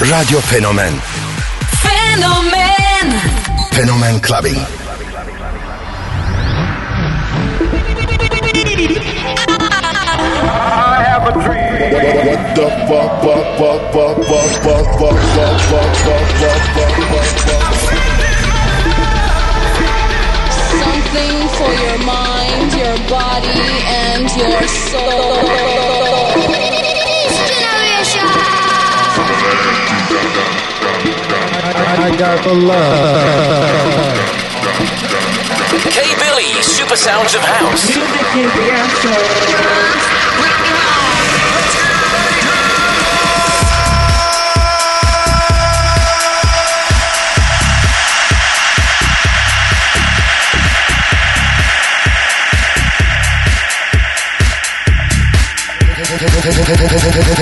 Radio 0.00 0.38
Fenomen 0.40 0.94
Fenomen 1.82 3.10
Fenomen 3.72 4.20
Clubbing. 4.20 4.54
What 12.28 12.54
the 12.54 12.68
fuck, 12.86 13.10
fuck, 13.22 13.58
fuck, 13.58 13.82
fuck, 13.92 14.18
fuck, 14.22 14.46
fuck, 14.62 14.86
fuck, 14.98 15.18
fuck, 15.18 15.56
fuck, 15.66 16.26
fuck, 16.38 16.62
fuck, 16.74 16.94
fuck, 17.10 17.74
Something 20.78 21.36
for 21.58 21.72
your 21.74 21.98
mind, 22.06 22.70
your 22.72 22.96
body, 23.10 23.66
and 23.88 24.30
your 24.36 24.62
soul. 24.68 25.77
Got 32.18 32.42
the 32.42 32.52
love. 32.52 34.10
K 35.88 36.16
Billy, 36.18 36.60
Super 36.62 36.96
Sounds 36.96 37.34
of 37.36 37.42
House. 37.42 37.96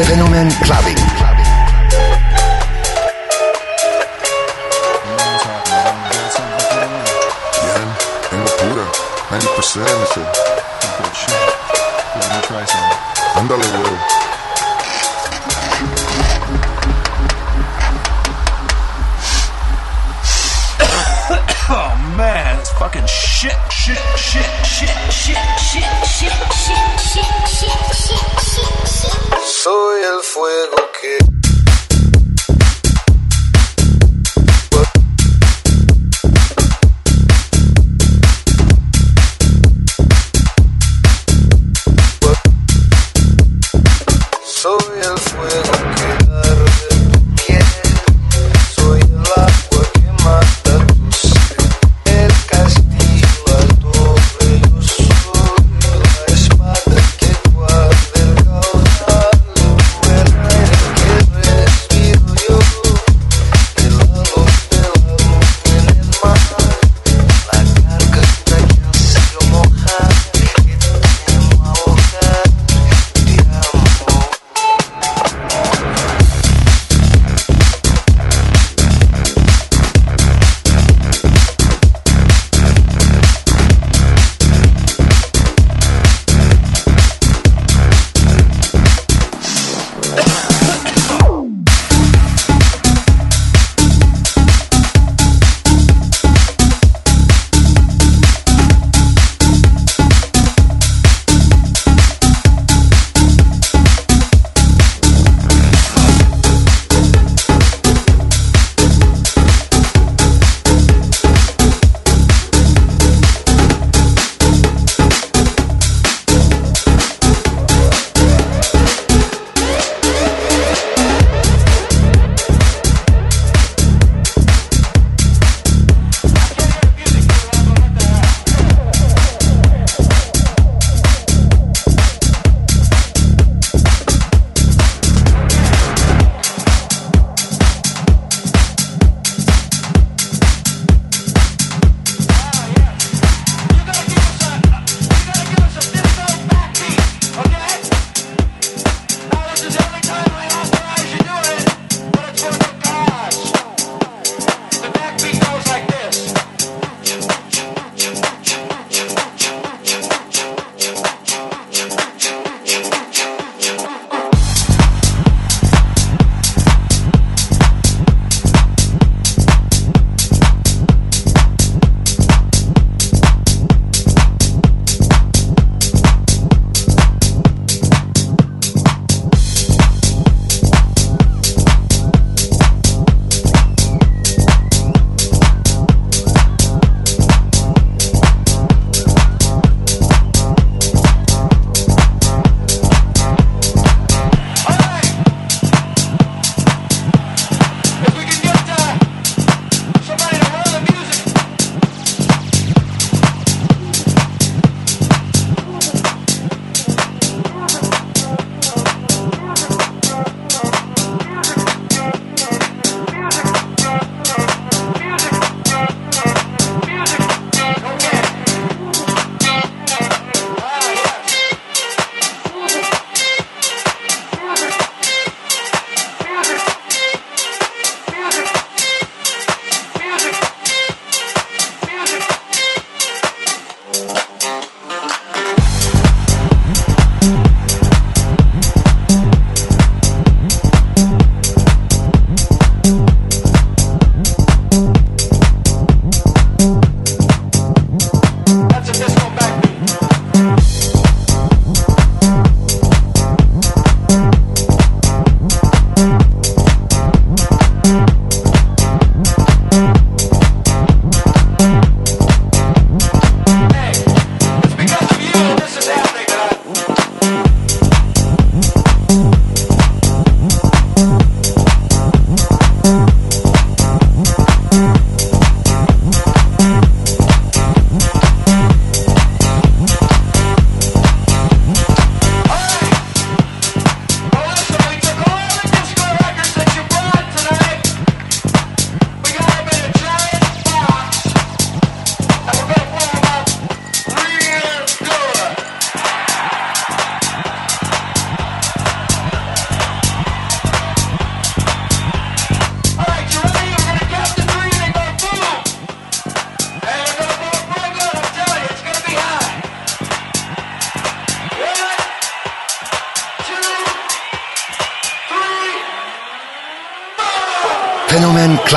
Fenomen 0.07 0.51
Clubbing. 0.63 1.26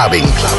Clubbing. 0.10 0.28
clubbing. 0.34 0.59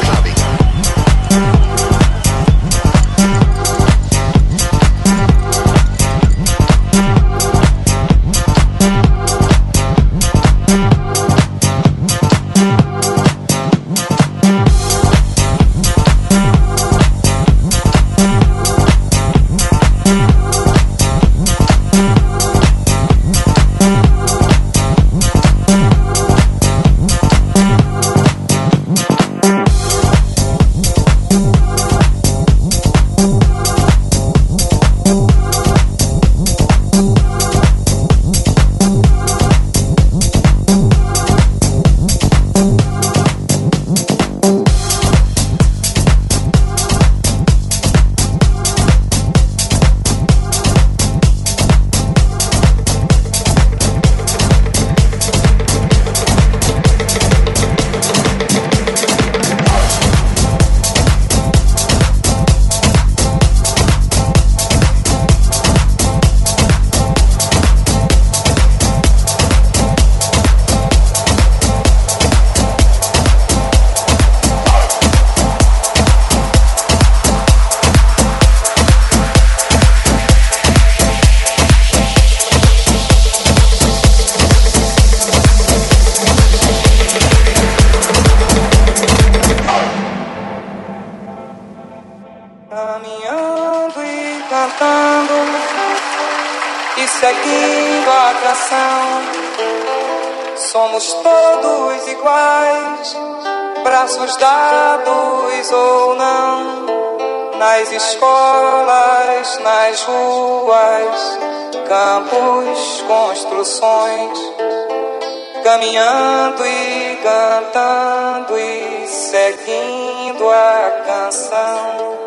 Caminhando 115.63 116.65
e 116.65 117.19
cantando 117.21 118.57
e 118.57 119.05
seguindo 119.05 120.49
a 120.49 121.03
canção. 121.05 122.17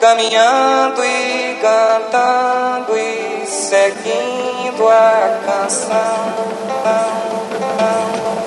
Caminhando 0.00 1.04
e 1.04 1.58
cantando 1.60 2.96
e 2.96 3.44
seguindo 3.46 4.88
a 4.88 5.40
canção. 5.44 6.38
Fenomen 7.78 8.37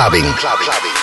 clubbing. 0.00 0.24
clubbing. 0.32 0.99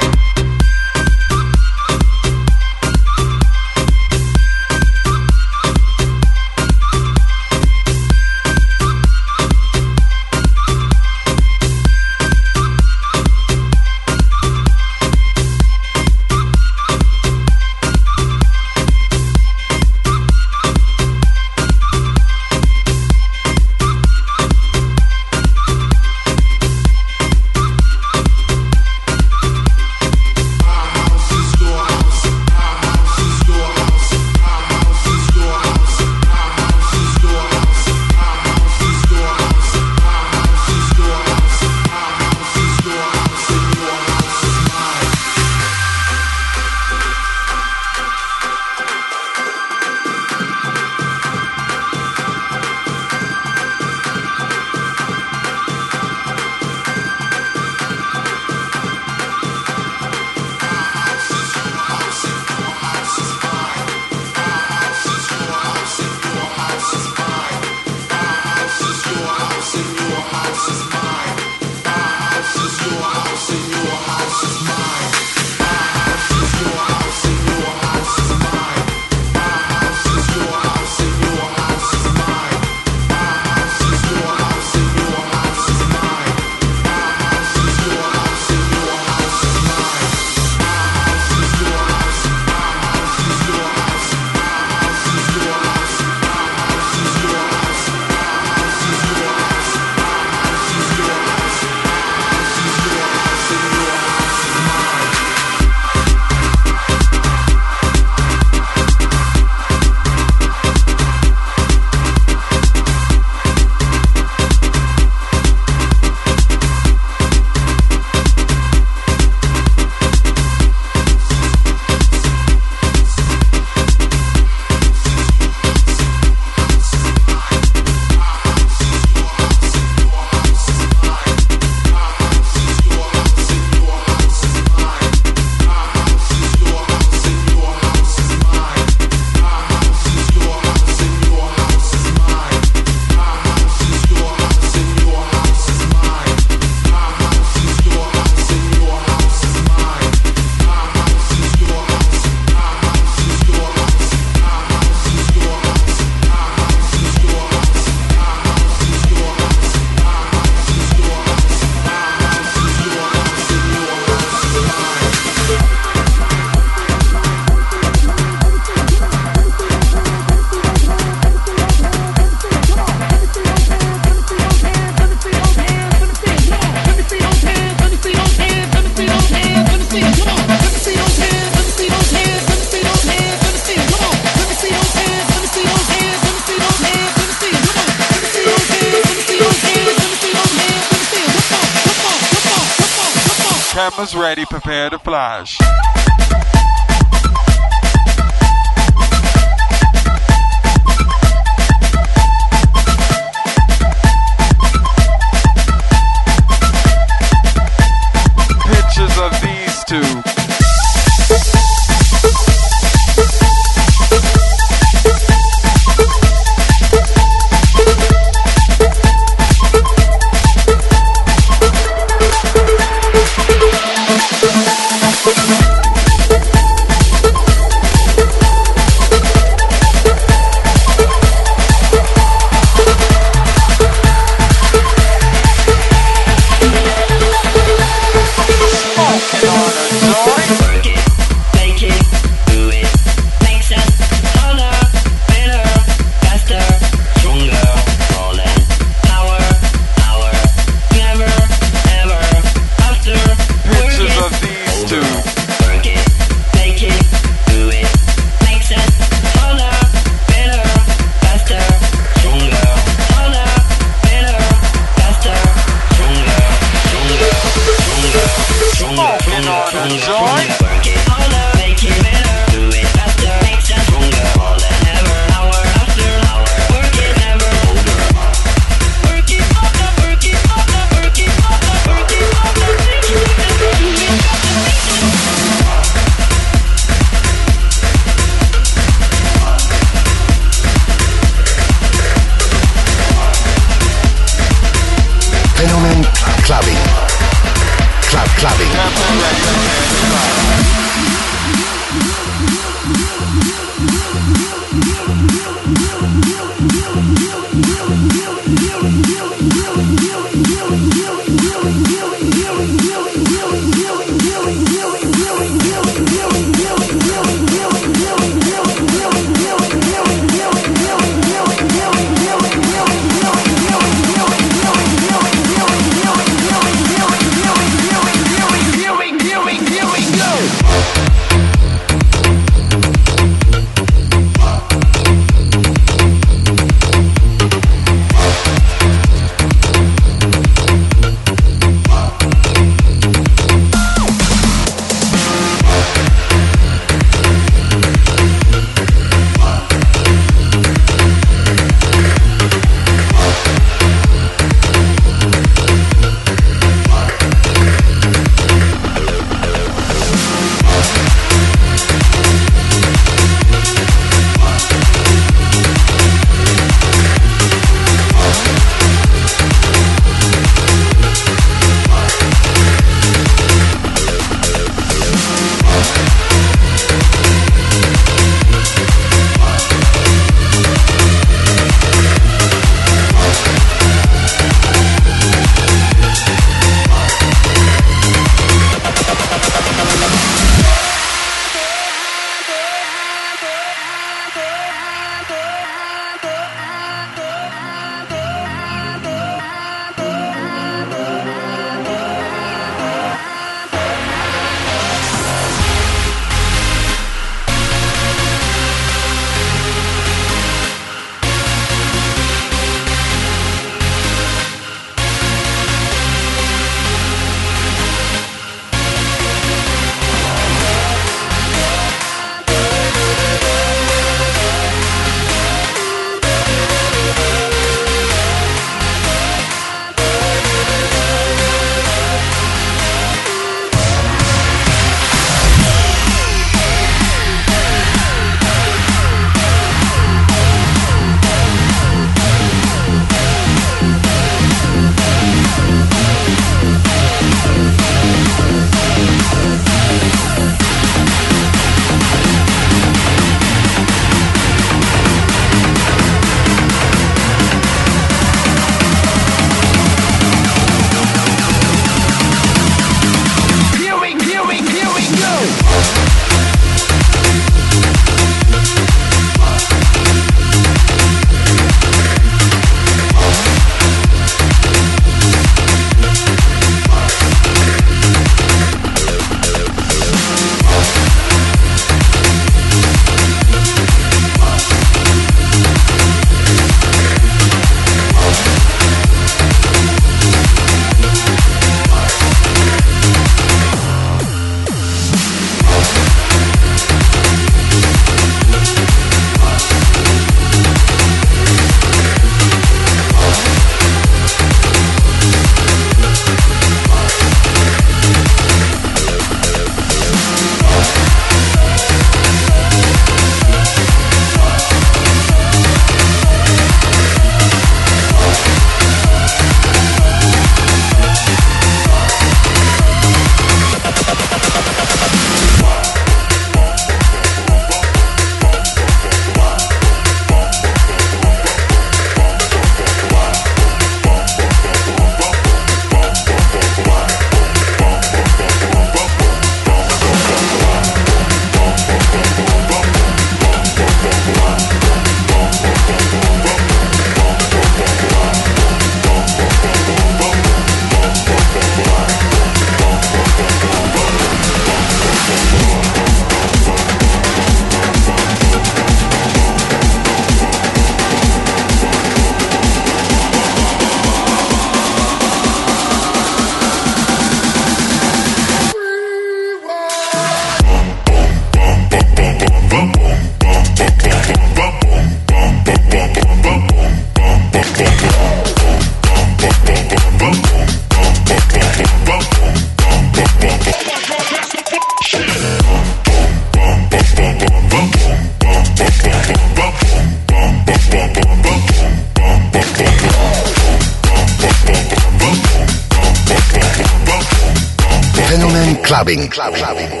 Clubbing. 599.01 599.29
Clubbing. 599.31 600.00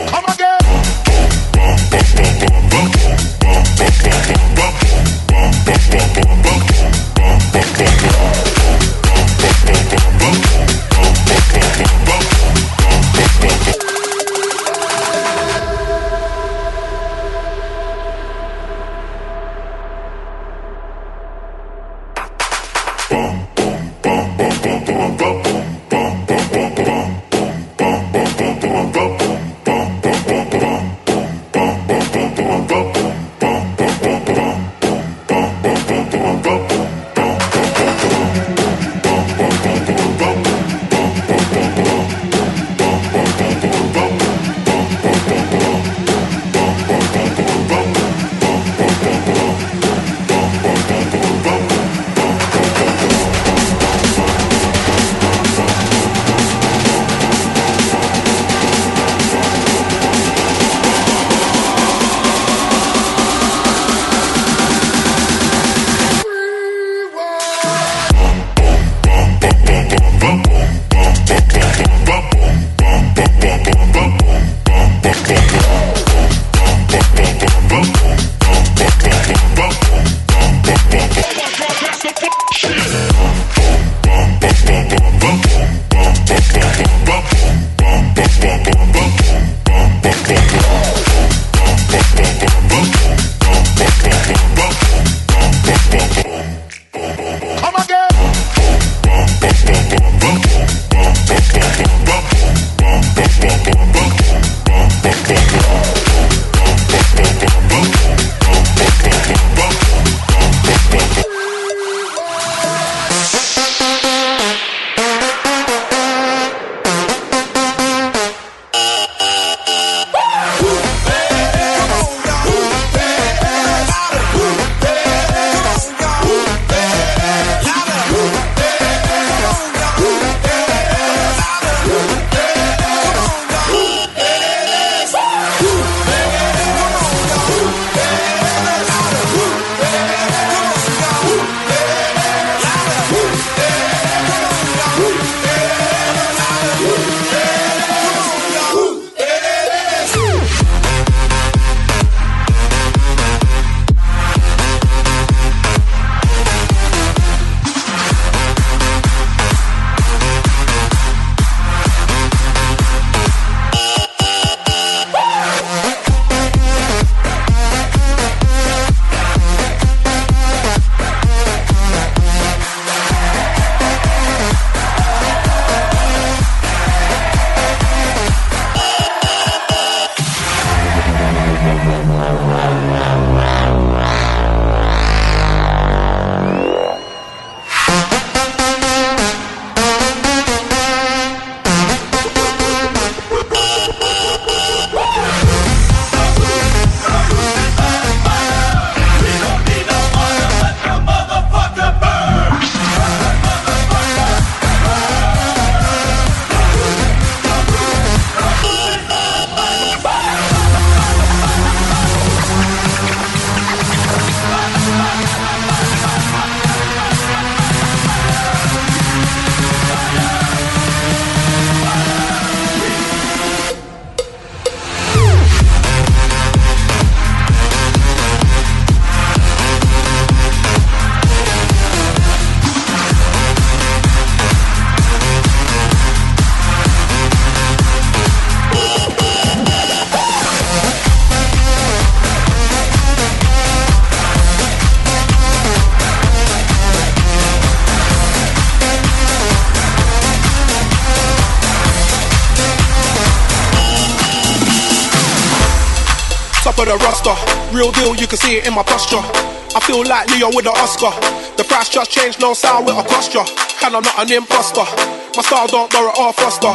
Real 257.81 257.89
deal, 257.97 258.13
you 258.13 258.29
can 258.29 258.37
see 258.37 258.61
it 258.61 258.69
in 258.69 258.77
my 258.77 258.85
posture. 258.85 259.25
I 259.73 259.81
feel 259.81 260.05
like 260.05 260.29
Leo 260.29 260.53
with 260.53 260.69
the 260.69 260.73
Oscar. 260.85 261.09
The 261.57 261.65
price 261.65 261.89
just 261.89 262.13
changed, 262.13 262.37
no 262.37 262.53
sound 262.53 262.85
with 262.85 262.93
a 262.93 263.01
posture. 263.01 263.41
And 263.81 263.97
I'm 263.97 264.05
not 264.05 264.21
an 264.21 264.29
imposter. 264.29 264.85
My 265.33 265.41
style 265.41 265.65
don't 265.65 265.89
borrow 265.89 266.13
or 266.13 266.29
foster. 266.29 266.69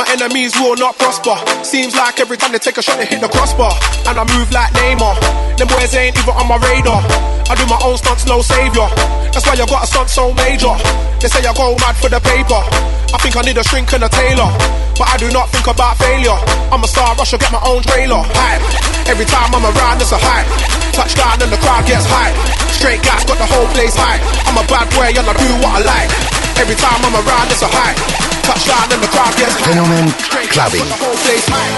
My 0.00 0.08
enemies 0.08 0.56
will 0.56 0.80
not 0.80 0.96
prosper. 0.96 1.36
Seems 1.60 1.92
like 1.92 2.24
every 2.24 2.40
time 2.40 2.56
they 2.56 2.58
take 2.58 2.80
a 2.80 2.82
shot, 2.82 2.96
they 2.96 3.04
hit 3.04 3.20
the 3.20 3.28
crossbar. 3.28 3.68
And 4.08 4.16
I 4.16 4.24
move 4.32 4.48
like 4.48 4.72
Neymar. 4.80 5.60
Them 5.60 5.68
boys 5.68 5.92
ain't 5.92 6.16
even 6.16 6.32
on 6.32 6.48
my 6.48 6.56
radar. 6.56 7.04
I 7.04 7.52
do 7.52 7.68
my 7.68 7.76
own 7.84 8.00
stunts, 8.00 8.24
no 8.24 8.40
savior. 8.40 8.88
That's 9.36 9.44
why 9.44 9.60
you 9.60 9.68
got 9.68 9.84
a 9.84 9.86
stunt 9.86 10.08
so 10.08 10.32
major. 10.40 10.72
They 11.20 11.28
say 11.28 11.44
I 11.44 11.52
go 11.52 11.76
mad 11.84 12.00
for 12.00 12.08
the 12.08 12.16
paper. 12.24 12.64
I 13.12 13.20
think 13.20 13.36
I 13.36 13.44
need 13.44 13.60
a 13.60 13.64
shrink 13.68 13.92
and 13.92 14.04
a 14.04 14.08
tailor. 14.08 14.48
But 14.96 15.12
I 15.12 15.16
do 15.20 15.28
not 15.28 15.52
think 15.52 15.68
about 15.68 16.00
failure. 16.00 16.32
I'm 16.72 16.80
a 16.80 16.88
star, 16.88 17.12
rush, 17.20 17.34
I 17.34 17.36
get 17.36 17.52
my 17.52 17.60
own 17.68 17.84
trailer. 17.84 18.24
Hype. 18.32 18.64
Every 19.04 19.28
time 19.28 19.52
I'm 19.52 19.68
around, 19.68 20.00
it's 20.00 20.12
a 20.12 20.16
hype. 20.16 20.48
Touchdown 20.96 21.36
and 21.44 21.52
the 21.52 21.60
crowd 21.60 21.84
gets 21.84 22.08
hype. 22.08 22.32
Straight 22.72 23.04
gas, 23.04 23.28
got 23.28 23.36
the 23.36 23.44
whole 23.44 23.68
place 23.76 23.92
hype. 23.92 24.24
I'm 24.48 24.56
a 24.56 24.64
bad 24.64 24.88
boy 24.96 25.12
and 25.12 25.28
I 25.28 25.36
do 25.36 25.52
what 25.60 25.84
I 25.84 25.84
like. 25.84 26.08
Every 26.56 26.80
time 26.80 26.96
I'm 27.04 27.12
around, 27.12 27.52
it's 27.52 27.60
a 27.60 27.68
high. 27.68 27.92
Touchdown 28.40 28.88
and 28.96 29.04
the 29.04 29.12
crowd 29.12 29.36
gets 29.36 29.52
high. 29.60 29.76
Fenomen 29.76 30.08
clubbing. 30.48 30.88
The 30.88 30.96
whole 30.96 31.18
place 31.28 31.44
high. 31.44 31.76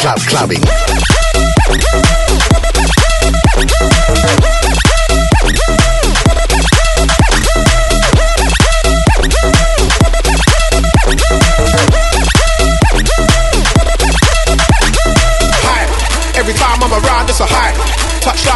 Club 0.00 0.16
clubbing. 0.24 0.64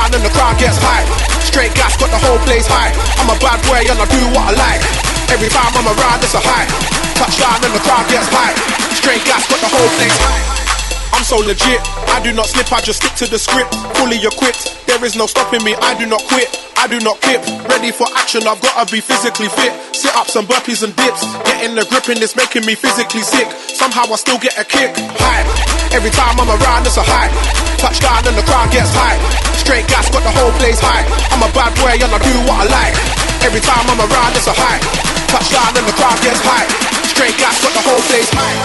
And 0.08 0.24
the 0.24 0.32
crowd 0.32 0.56
gets 0.56 0.80
high. 0.80 1.04
Straight 1.44 1.76
gas 1.76 1.92
got 2.00 2.08
the 2.08 2.16
whole 2.16 2.40
place 2.48 2.64
high. 2.64 2.88
I'm 3.20 3.28
a 3.28 3.36
bad 3.44 3.60
boy 3.68 3.84
and 3.84 3.98
I 4.00 4.06
do 4.08 4.20
what 4.32 4.50
I 4.50 4.52
like. 4.56 4.82
Every 5.28 5.52
time 5.52 5.68
I'm 5.76 5.84
around, 5.84 6.24
it's 6.24 6.32
a 6.32 6.40
high. 6.40 6.64
Touchdown 7.12 7.60
and 7.60 7.76
the 7.76 7.82
crowd 7.84 8.08
gets 8.08 8.24
high. 8.32 8.56
Straight 8.96 9.20
gas 9.28 9.44
got 9.44 9.60
the 9.60 9.68
whole 9.68 9.90
place 10.00 10.16
high. 10.16 10.40
I'm 11.12 11.22
so 11.28 11.44
legit. 11.44 11.84
I 12.08 12.24
do 12.24 12.32
not 12.32 12.48
slip, 12.48 12.72
I 12.72 12.80
just 12.80 13.04
stick 13.04 13.12
to 13.20 13.26
the 13.28 13.36
script. 13.36 13.74
Fully 14.00 14.16
equipped, 14.16 14.80
there 14.88 14.98
is 15.04 15.12
no 15.12 15.28
stopping 15.28 15.60
me. 15.60 15.76
I 15.84 15.92
do 16.00 16.08
not 16.08 16.24
quit, 16.24 16.48
I 16.80 16.88
do 16.88 16.96
not 17.04 17.20
kip. 17.20 17.44
Ready 17.68 17.92
for 17.92 18.08
action, 18.16 18.48
I've 18.48 18.64
gotta 18.64 18.88
be 18.88 19.04
physically 19.04 19.52
fit. 19.60 19.76
Sit 19.92 20.16
ups 20.16 20.40
and 20.40 20.48
burpees 20.48 20.82
and 20.82 20.96
dips. 20.96 21.20
Getting 21.44 21.76
the 21.76 21.84
grip 21.84 22.08
and 22.08 22.16
it's 22.24 22.32
making 22.32 22.64
me 22.64 22.72
physically 22.74 23.20
sick. 23.20 23.52
Somehow 23.76 24.08
I 24.08 24.16
still 24.16 24.40
get 24.40 24.56
a 24.56 24.64
kick. 24.64 24.96
High. 25.20 25.44
Every 25.92 26.10
time 26.10 26.40
I'm 26.40 26.48
around, 26.48 26.88
it's 26.88 26.96
a 26.96 27.04
high. 27.04 27.67
Touchdown 27.78 28.26
and 28.26 28.36
the 28.36 28.42
crowd 28.42 28.70
gets 28.74 28.90
high. 28.90 29.14
Straight 29.54 29.86
gas 29.86 30.10
got 30.10 30.26
the 30.26 30.34
whole 30.34 30.50
place 30.58 30.82
high. 30.82 31.06
I'm 31.30 31.38
a 31.46 31.50
bad 31.54 31.70
boy 31.78 31.94
and 31.94 32.10
I 32.10 32.18
do 32.18 32.34
what 32.42 32.66
I 32.66 32.66
like. 32.66 32.94
Every 33.46 33.62
time 33.62 33.86
I'm 33.86 34.02
around, 34.02 34.34
it's 34.34 34.50
a 34.50 34.52
high. 34.52 34.82
Touchdown 35.30 35.78
and 35.78 35.86
the 35.86 35.94
crowd 35.94 36.18
gets 36.18 36.42
high. 36.42 36.66
Straight 37.06 37.38
gas 37.38 37.62
got 37.62 37.70
the 37.78 37.82
whole 37.86 38.02
place 38.10 38.30
high. 38.34 38.58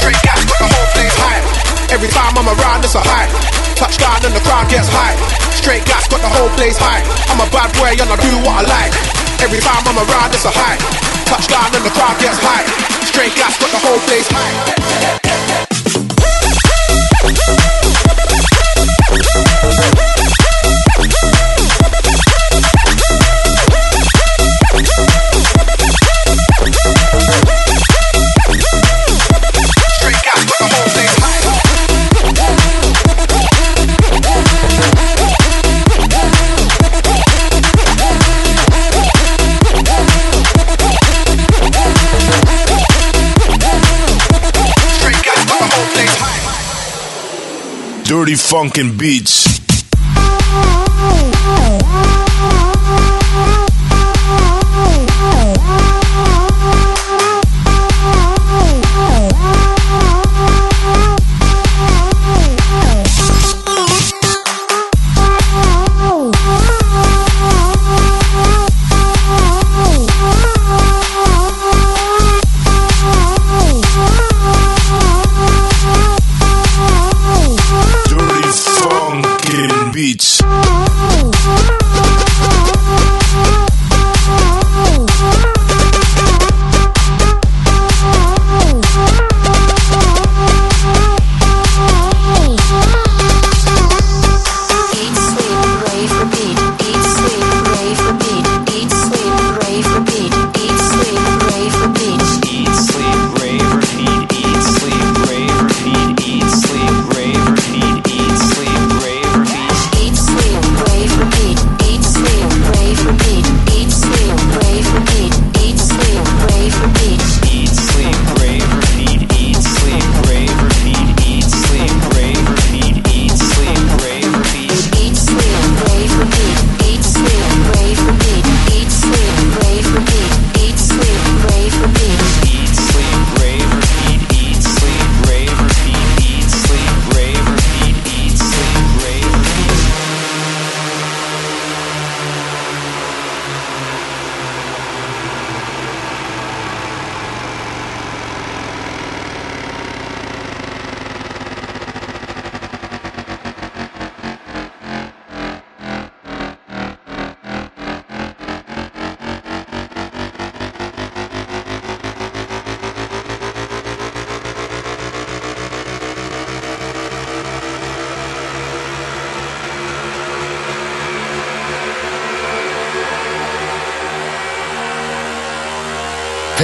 Straight 0.00 0.20
gas 0.24 0.40
got 0.48 0.58
the 0.64 0.68
whole 0.72 0.88
place 0.96 1.16
high. 1.20 1.44
Every 1.92 2.08
time 2.08 2.38
I'm 2.38 2.48
around, 2.48 2.84
it's 2.84 2.94
a 2.94 3.00
high. 3.00 3.25
Touchdown 3.86 4.18
and 4.26 4.34
the 4.34 4.40
crowd 4.40 4.68
gets 4.68 4.88
high. 4.90 5.14
Straight 5.54 5.84
gas 5.86 6.08
got 6.08 6.18
the 6.18 6.26
whole 6.26 6.50
place 6.58 6.74
high. 6.76 7.06
I'm 7.30 7.38
a 7.38 7.46
bad 7.54 7.70
boy 7.78 7.94
and 7.94 8.10
I 8.10 8.18
do 8.18 8.34
what 8.42 8.66
I 8.66 8.90
like. 8.90 8.92
Every 9.38 9.60
time 9.62 9.86
I'm 9.86 9.94
around, 9.94 10.34
it's 10.34 10.44
a 10.44 10.50
high. 10.50 10.74
Touchdown 11.22 11.70
and 11.70 11.84
the 11.86 11.94
crowd 11.94 12.18
gets 12.18 12.42
high. 12.42 12.66
Straight 13.06 13.36
gas 13.36 13.56
got 13.62 13.70
the 13.70 13.78
whole 13.78 14.00
place 14.10 14.26
high. 14.26 15.25
Dirty 48.06 48.36
funkin' 48.36 48.96
beats. 48.96 49.45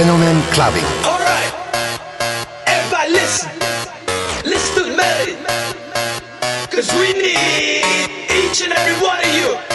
Clubbing. 0.03 0.83
Alright, 1.05 1.53
everybody 2.67 3.11
listen. 3.13 3.49
Listen 4.43 4.83
to 4.83 4.89
the 4.89 4.97
melody. 4.97 5.37
Cause 6.69 6.91
we 6.95 7.13
need 7.13 7.81
each 8.29 8.61
and 8.63 8.73
every 8.73 9.01
one 9.01 9.17
of 9.23 9.33
you 9.33 9.72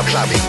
club, 0.00 0.28
clubbing. 0.28 0.39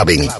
Clubbing. 0.00 0.39